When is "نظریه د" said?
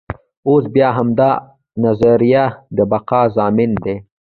1.83-2.77